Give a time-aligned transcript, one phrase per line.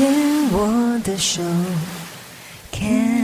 [0.00, 0.08] 牵
[0.50, 1.42] 我的手
[2.72, 3.19] 看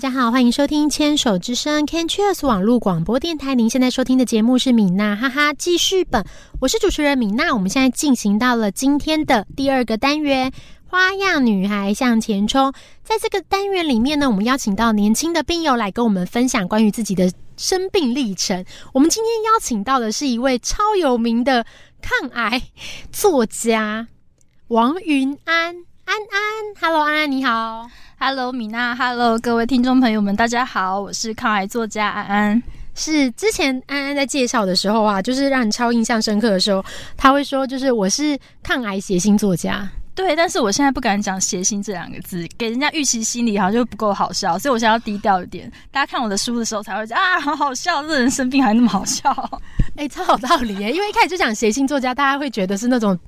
[0.00, 3.54] 大家好，欢迎收听《牵手之声》CANCHERS 网络广播电台。
[3.54, 6.24] 您现在收听的节目是米娜哈哈记事本，
[6.58, 7.52] 我是主持人米娜。
[7.54, 10.50] 我们现在进行到了今天的第二个单元——
[10.88, 12.72] 花样女孩向前冲。
[13.04, 18.64] 在这个单元里面呢，我们邀请到年轻的病友来跟我们分享关于自己的生病历程。
[18.94, 21.66] 我们今天邀请到的是一位超有名的
[22.00, 22.62] 抗癌
[23.12, 24.08] 作家
[24.68, 26.80] 王云安安安。
[26.80, 27.90] Hello，安安你好。
[28.22, 32.62] Hello，米娜，Hello，各位听众朋友们，大家好，我是抗癌作家安安。
[32.94, 36.84] 是之前安安在介绍的时候啊，就是让你超印象深刻的时候，
[37.16, 39.88] 他会说，就是我是抗癌谐星作家。
[40.14, 45.72] 对，但是我现在不敢讲“谐星”这两个字，给人家预期心理好像就不够好笑，所以我现在要低调一点。
[45.90, 49.34] 大家看我的书的时候才会讲啊，好好笑，这人生病还那么好笑。
[49.96, 50.92] 哎、超有道理耶！
[50.92, 53.18] 因为一开始就讲谐星作家，大家会觉得是那种，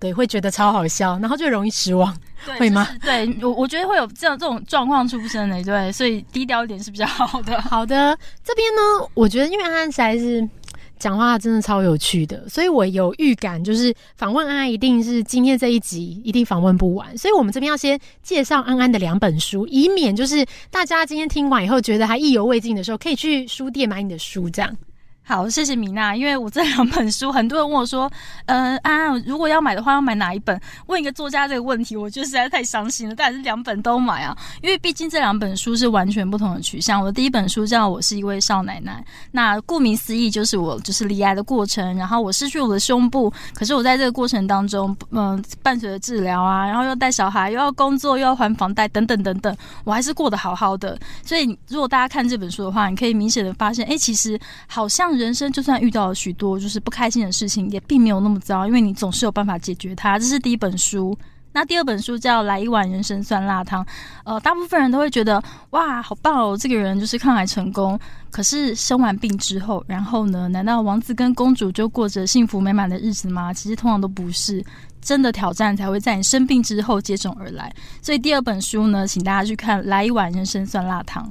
[0.00, 2.16] 对，会觉得超好笑，然后就容易失望。
[2.56, 7.60] 会吗就是对我，我觉得会有这样这种状况出生的，对，所以低调一点是比较好的。
[7.62, 10.48] 好的，这边呢，我觉得因为安安实在是
[11.00, 24.76] 讲话真的超有趣的，所以我有预感，就是访问安安一定是今天这一集一定访问不完，所以我们这边要先介绍安安的两本书，以免就是大家今天听完以后觉得还意犹未尽的时候，可以去书店买你的书，这样。
[25.28, 28.10] 好，谢谢米娜，因为我这两本书，很多人问我说，
[28.46, 30.58] 呃，啊，如果要买的话，要买哪一本？
[30.86, 33.14] 问一个作家这个问题，我觉得实在太伤心了。
[33.14, 36.98] 但是两本都买啊，因为毕竟这两本书是完全不同的取向。
[36.98, 50.98] 我的第一本书叫《我是一位少奶奶》，那顾名思义就是我就是离癌的过程，然后我失去我的胸部，可是我在这个过程当中，嗯、伴随着治疗啊，然后又带小孩，又要工作，又要还房贷，等等等等，我还是过得好好的。
[51.22, 60.18] 所以如果大家看这本书的话，你可以明显的发现，哎，其实好像人生就算遇到了许多就是不开心的事情，也并没有那么糟，因为你总是有办法解决它。
[60.18, 61.18] 这是第一本书。
[61.50, 63.82] 那第二本书叫《来一碗人参酸辣汤》，
[64.24, 67.98] 呃，大部分人都会觉得哇，好棒哦，这个人就是抗癌成功。
[68.30, 70.46] 可是生完病之后，然后呢？
[70.48, 73.52] 难道王子跟公主就过着幸福美满的日子吗？
[73.52, 74.64] 其实通常都不是。
[75.00, 77.72] 真的挑战才会在你生病之后接踵而来。
[78.02, 81.24] 所以第二本书呢，请大家去看《来一碗人参酸辣汤》。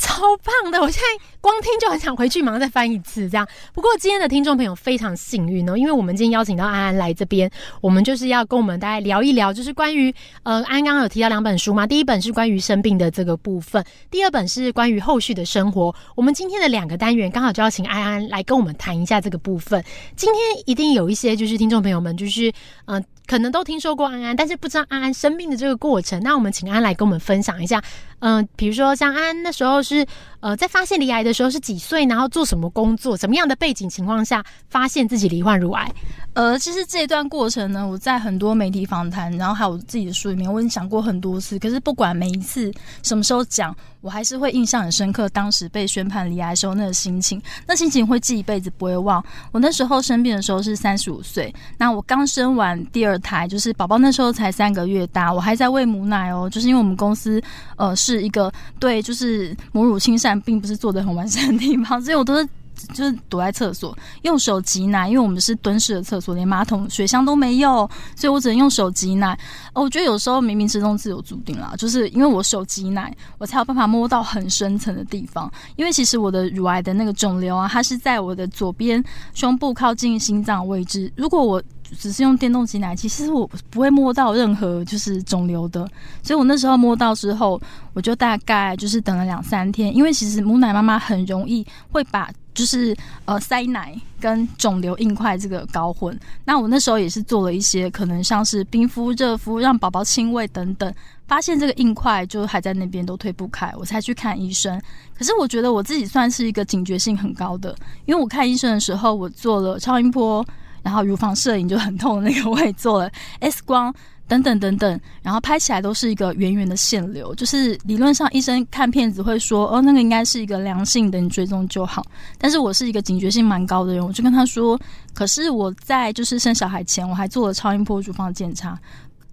[0.00, 0.80] 超棒的！
[0.80, 3.46] 我现在光听就很想回去，马上再翻一次这样。
[3.74, 7.50] 不过今天的听众朋友非常幸运哦，因为我们今天邀请到安安来这边，
[7.82, 10.12] 我们就是要跟我们大家聊一聊，就是关于
[10.42, 15.94] 呃，安安刚刚有提到两本书嘛，第一本是关于生病的这个部分，第二本是关于后续的生活。
[16.16, 19.84] 我们今天的两个单元刚好就要请安安来跟我们谈一下这个部分。
[20.16, 22.50] 今天一定有一些就是听众朋友们就是
[22.86, 26.20] 嗯、可能都听说过安安，但是不知道安安生病的这个过程。
[26.22, 27.80] 那我们请安来跟我们分享一下，
[28.20, 30.06] 嗯、比如说像安安那时候是
[30.40, 35.90] 呃在发现罹癌的时候是几岁，然后做什么工作，什么样的背景情况下发现自己罹患乳癌？
[36.34, 41.58] 呃，其实这一段过程呢，我在很多媒体访谈，然后还有自己的书里面，我已经讲过很多次。
[41.58, 42.72] 可是不管每一次
[43.02, 45.28] 什么时候讲，我还是会印象很深刻。
[45.30, 49.22] 当时被宣判罹癌时候那个心情，那心情会记一辈子，不会忘。
[49.50, 56.48] 我那时候生病的时候是三十五岁，那我刚生完第二胎，就是宝宝那时候才三个月大，我还在喂母奶哦。
[56.48, 57.42] 就是因为我们公司
[57.76, 62.48] 呃是一个对就是母乳亲善并不是做的很完善的地方，所以我都是。
[62.94, 69.38] 就是躲在厕所用手挤奶，因为我们是蹲式的厕所，连马桶、水箱都没有，所以我只能用手挤奶。
[69.74, 75.52] 哦，我觉得有时候冥冥之中自有注定啦，就是因为我手挤奶，我才有办法摸到很深层的地方。
[75.76, 79.04] 因为其实我的乳癌的那个肿瘤啊，它是在我的左边
[79.34, 81.12] 胸部靠近心脏位置。
[81.14, 81.62] 如果我
[81.98, 85.88] 只是用电动挤奶器，其实我不会摸到任何就是肿瘤的，
[86.22, 87.60] 所以我那时候摸到之后，
[87.92, 96.18] 我就大概就是等了两三天，因为其实母奶妈妈很容易会把就是呃塞奶跟肿瘤硬块这个搞混。
[96.44, 100.92] 那我那时候也是做了一些可能像是冰敷、热敷，让宝宝亲喂等等，
[101.26, 104.80] 发现这个硬块就还在那边都推不开，我才去看医生。
[105.16, 107.74] 可是我觉得我自己算是一个警觉性很高的，
[108.06, 110.44] 因为我看医生的时候，我做了超音波。
[110.82, 113.10] 然后乳房摄影就很痛那个，我也做了
[113.40, 113.94] X 光，
[114.26, 122.04] 等等等等，然后拍起来都是一个圆圆的线流，就是理论上医生看片子会说，哦，那个应该是一个良性的，你追踪就好。
[122.38, 124.78] 但是我是一个警觉性蛮高的人，我就跟他说，
[125.12, 128.78] 可是我在就是生小孩前，我还做了超音波乳房检查，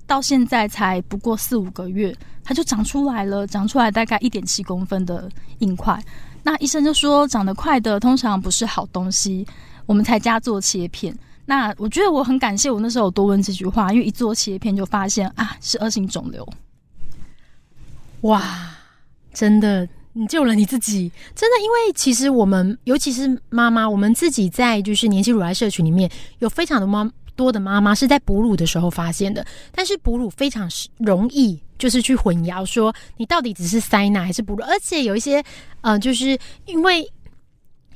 [0.06, 5.30] 到现在才不过四五个月，它就长出来了，长出来大概一点七公分的
[5.60, 6.04] 硬块。
[6.44, 9.46] 那医生就说，长得快的通常不是好东西，
[9.86, 11.16] 我们才加做切片。
[11.50, 16.46] 那我觉得我很感谢我那时候多问这句话，因为一做切片就发现啊是恶性肿瘤。
[18.22, 18.76] 哇，
[19.34, 35.42] 真的，你救了你自己，真的，因为其实我们尤其是妈妈，我们自己在就是年轻乳癌社群里面有非常的妈多的妈妈是在哺乳的时候发现的，但是哺乳非常容易就是去混淆说你到底只是塞奶还是哺乳，而且有一些
[35.80, 37.10] 呃，就是因为。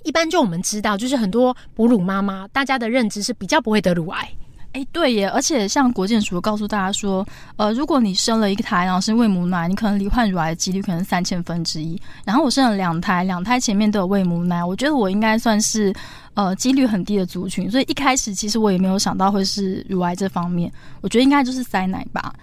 [0.03, 4.29] 一般就我们知道，就是很多哺乳妈妈，大家的认知是比较不会得乳癌。
[4.73, 7.27] 哎，对耶，而且像国健署告诉大家说，
[7.57, 12.01] 呃，如果你生了一个胎，然后是喂母奶，你可能罹患乳癌的几率可能三千分之一。
[12.23, 15.93] 然后我生了两胎，两胎前面都有喂母奶，我觉得我应该算是
[16.35, 17.69] 呃几率很低的族群。
[17.69, 20.71] 所以一开始其实我也没有想到会是乳癌这方面，
[21.01, 22.33] 我觉得应该就是塞奶吧。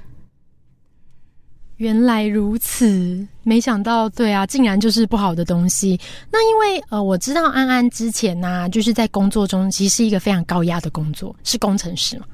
[1.79, 5.99] 原来如此，没想到，对啊，竟然就是不好的东西。
[6.31, 12.27] 那因为呃，我知道安安之前呢，就是在工作中其实是一个非常高压的工作，是工程师嘛。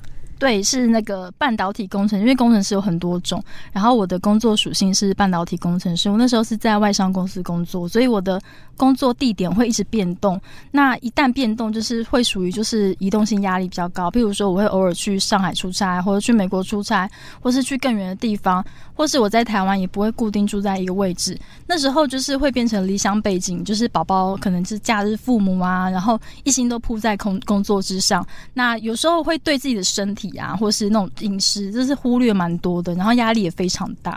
[0.44, 3.42] 对，是那个半导体工程，因为工程师有很多种。
[3.72, 8.38] 然后我的工作属性是半导体工程师，我那时候是在外商公司工作，所以我的
[8.76, 10.38] 工作地点会一直变动。
[10.70, 14.10] 那一旦变动，就是会属于就是移动性压力比较高。
[14.10, 17.10] 譬如说，我会偶尔去上海出差，或者去美国出差，
[17.40, 18.62] 或是去更远的地方，
[18.92, 21.40] 或是我在台湾也不会固定住在一个位置。
[21.66, 28.26] 那时候就是会变成离乡背景，就是宝宝可能是假日父母啊，然后一心都扑在工工作之上。
[28.52, 30.33] 那有时候会对自己的身体。
[30.34, 34.16] 呀，或是那种饮食，这是忽略蛮多的，然后压力也非常大。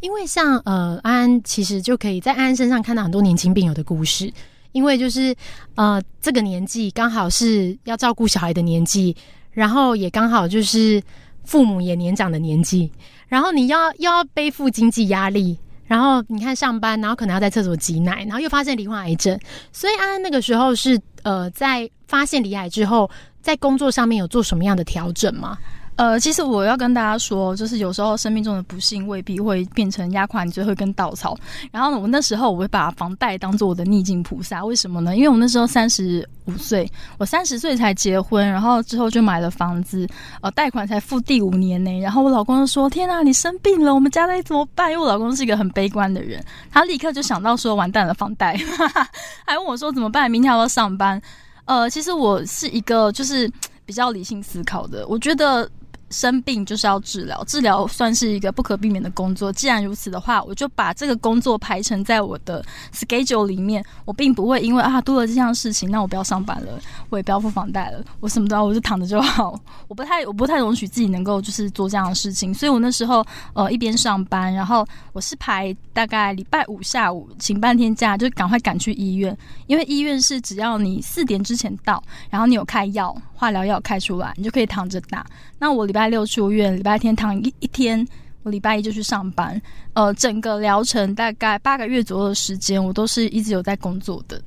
[0.00, 4.32] 因为像呃安安，其实就可以在安安身上看到很多年轻病友的故事。
[4.72, 5.34] 因为就是
[5.74, 9.16] 呃这个年纪刚好是要照顾小孩的年纪，
[9.52, 11.02] 然后也刚好就是
[11.44, 12.92] 父母也年长的年纪，
[13.26, 19.40] 然后你要又要背负经济压力，然后你看上班，然后可能要在厕所挤奶，然后又发现罹患癌症，
[19.72, 23.10] 所以安安那个时候是呃在发现罹癌之后。
[23.46, 25.56] 在工作上面有做什么样的调整吗？
[25.94, 31.38] 呃，其实我要跟大家说，就是有时候生命中的不幸未必会变成压垮你最后一根稻草。
[31.70, 35.16] 然后呢，我那时候我会把房贷当做我的逆境菩萨，为什么呢？
[35.16, 40.08] 因为我那时候三十五岁，我三十岁才结婚，然后之后就买了房子，
[40.40, 42.00] 呃，贷款才付第五年呢。
[42.00, 48.58] 然后我老公就说：“天啊，你生病了，我们家该怎么办？”因为我老公是一个很悲观的人，他立刻就想到说：“完蛋了，房贷。
[49.46, 50.28] ”还问我说：“怎么办？
[50.28, 51.22] 明天要要上班？”
[51.66, 53.50] 呃，其实我是一个就是
[53.84, 55.70] 比较理性思考的，我觉得。
[56.10, 59.52] 生病就是要治疗，治疗算是一个不可避免的工作。
[59.52, 63.84] 既然如此的话，我就把这个工作排成在我的 schedule 里面。
[64.04, 66.78] 我并不会因为啊多了这项事情，那我不要上班了，
[67.10, 69.58] 我也不要付房贷了，我什么都要，我就躺着就好。
[69.88, 72.54] 我不太我不太容许自己能够就是做这样的事情。
[72.54, 79.36] 所以我那时候呃一边上班，然后我是排大概礼拜五下午请半天假，就赶快赶去医院，
[79.66, 83.16] 因为医院是只要你四点之前到，然后你有开药。
[83.38, 85.26] 化疗药开出来，你就可以躺着打。
[85.58, 88.06] 那我礼拜六出院，礼拜天躺一一天，
[88.42, 89.58] 我礼拜一就去上班。
[89.94, 94.38] 呃，整个疗程大概八个月左右的时间，我都是一直有在工作的。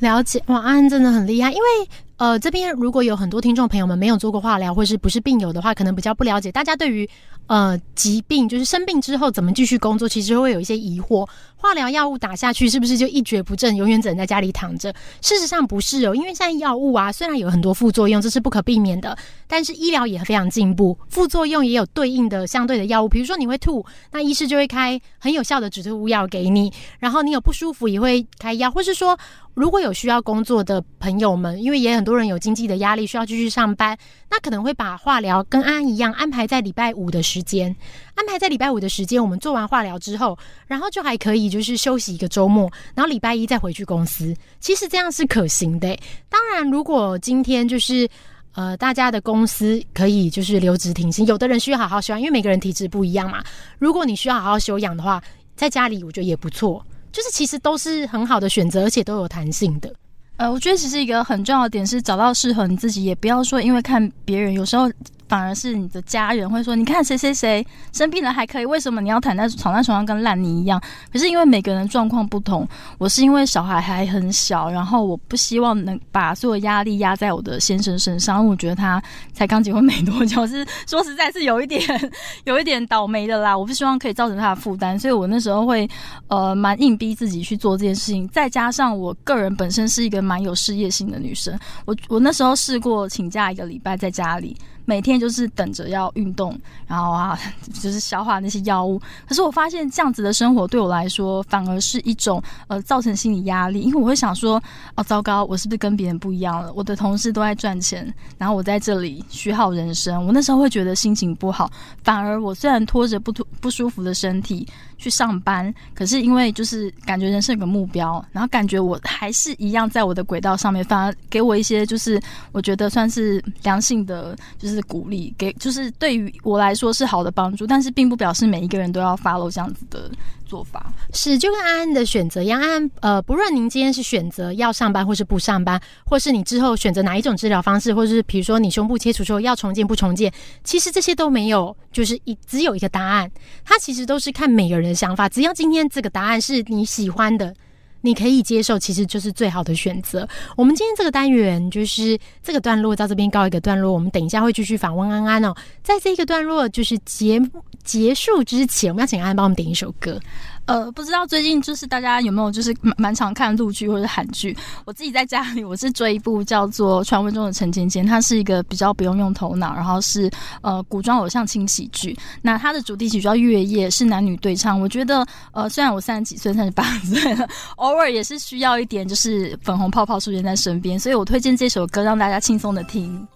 [0.00, 1.52] 了解，晚，安真的很厉害。
[1.52, 1.88] 因为
[2.20, 6.52] 呃，这边如果有很多听众朋友们没有做过化疗，或是不是病友的话，可能比较不了解。
[6.52, 7.08] 大家对于
[7.46, 11.26] 呃疾病，就是生病之后怎么继续工作，其实会有一些疑惑。
[11.56, 14.92] 化疗药物打下去，是不是就一蹶不振，永远只能在家里躺着？
[15.22, 23.08] 事实上不是哦，因为现在药物啊，虽然有很多副作用，这是不可避免的，但是医疗也非常进步，副作用也有对应的相对的药物。
[23.08, 29.18] 比如说你会吐，那医师就会开很有效的止吐药给你；然后你有不舒服，也会开药，或是说。
[29.54, 33.96] 如果有需要工作的朋友们，因为也很多多人有经济的压力，需要继续上班，
[34.28, 37.74] 那可能会把化疗跟安一样安排在礼拜五的时间，
[38.14, 44.34] 安排在礼拜五的时间，我们做完化疗之后，然后就还可以就是休息一个周末，然后礼拜一再回去公司。
[44.58, 45.96] 其实这样是可行的。
[46.28, 48.08] 当然，如果今天就是
[48.52, 53.42] 呃大家的公司可以就是留职停薪，有的人需要好好休养，因为每个人体质不一样嘛。
[53.78, 55.22] 如果你需要好好休养的话，
[55.54, 56.84] 在家里我觉得也不错。
[57.12, 59.92] 就是其实都是很好的选择，而且都有弹性的。
[60.40, 64.90] 呃，我觉得其实一个很重要的点是找到适合你自己，也不要说因为看别人，有时候
[65.30, 70.82] 反而是你的家人会说，你看谁谁谁生病了还可以，为什么你要躺在躺在床上跟烂泥一样？
[71.12, 72.66] 可是因为每个人状况不同，
[72.98, 79.00] 我是因为小孩还很小，然后我不希望能把所有压力压在我的先生身上，因为我觉得他
[79.32, 81.80] 才刚结婚没多久，是说实在是有一点
[82.42, 83.56] 有一点倒霉的啦。
[83.56, 85.88] 我不希望可以造成他的负担，所以我那时候会
[86.26, 88.26] 呃蛮硬逼自己去做这件事情。
[88.30, 94.56] 再加上我个人本身是一个蛮有事业性的女生，我我那时候试过请假一个礼拜在家里。
[94.90, 97.38] 每天就是等着要运动，然后啊，
[97.80, 99.00] 就是消化那些药物。
[99.28, 104.60] 可是我发现这样子的生活对我来说，反而是一种呃造成心理压力，因为我会想说，
[104.96, 106.72] 哦，糟糕，我是不是跟别人不一样了？
[106.72, 110.26] 我的同事都在赚钱，然后我在这里虚耗人生。
[110.26, 111.70] 我那时候会觉得心情不好，
[112.02, 114.66] 反而我虽然拖着不不舒服的身体
[114.98, 122.20] 去上班，可是因为就是感觉人生有个目标，然后感觉我还是一样在我的轨道上面，反而给我一些就是
[122.50, 124.79] 我觉得算是良性的，就是。
[124.82, 130.10] 鼓励给就是对于我来说是好的帮助，但是并不表示每一个人都要 follow 这样子的
[130.46, 130.92] 做法。
[131.12, 140.32] 是就跟安安的选择一样，安安呃，不论您今天是选择要上班或是不上班，或是你之后选择哪一种治疗方式，或是比如说你胸部切除之后要重建不重建，
[140.64, 143.30] 其实这些都没有，就是一只有一个答案。
[143.64, 147.54] 它其实都是看每个人的想法，只要今天这个答案是你喜欢的。
[148.02, 150.28] 你可以接受，其实就是最好的选择。
[150.56, 155.54] 我们今天这个单元就是这个段落到这边告一个段落，我们等一下会继续访问安安哦。
[155.82, 157.40] 在这个段落就是节
[157.84, 160.20] 结束之前，我们要请安安帮我们点一首歌。
[160.70, 164.56] 呃，不知道最近就是大家有没有就是蛮常看陆剧或者韩剧？
[164.84, 170.30] 我自己在家里我是追一部叫做《传闻中的陈芊芊》，它是一个比较不用用头脑，然后是
[170.62, 172.16] 呃古装偶像轻喜剧。
[172.40, 174.80] 那它的主题曲叫《月夜》，是男女对唱。
[174.80, 183.26] 我觉得呃，虽然我三十几岁、三十八岁了，偶尔也是需要一点就是粉红泡泡出现在身边，所以我推荐这首歌让大家轻松的听。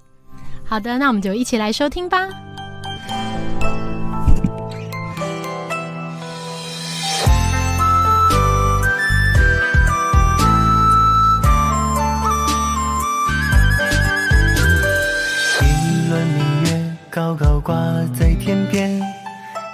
[0.64, 2.28] 好的，那我们就一起来收听吧。
[17.14, 17.76] 高高挂
[18.12, 19.00] 在天边，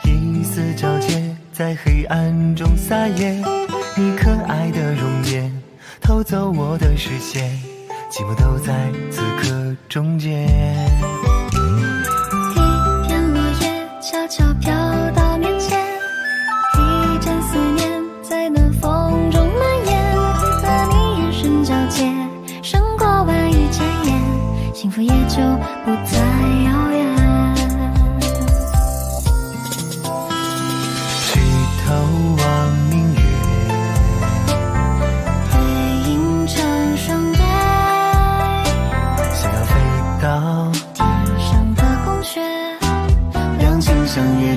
[0.05, 3.31] 一丝皎洁在黑暗中撒野。
[3.97, 5.51] 你可爱的容颜
[6.03, 7.51] 偷走我的视线，
[8.13, 10.43] 寂寞都在此刻终结。
[12.53, 14.71] 一片落叶悄悄飘
[15.13, 15.81] 到面前，
[16.75, 20.15] 一阵思念在暖风中蔓延。
[20.61, 22.13] 和你眼神交接，
[22.63, 24.21] 胜过万语千言，
[24.75, 25.37] 幸福也就
[25.87, 26.19] 不再
[26.67, 27.10] 遥远。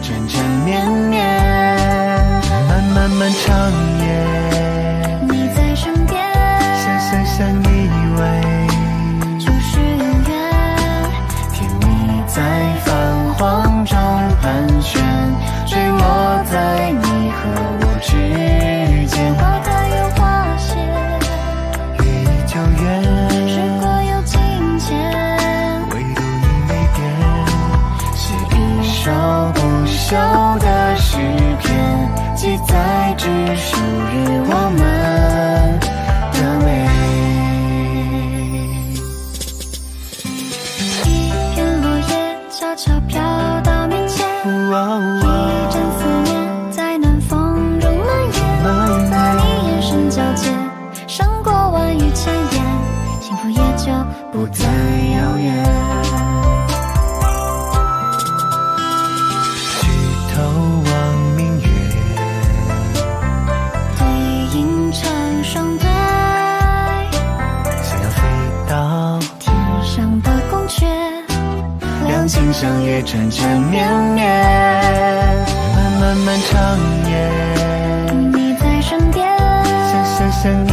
[0.04, 1.24] 缠缠绵绵
[2.68, 3.63] 慢慢漫长
[78.32, 80.73] 你在身边，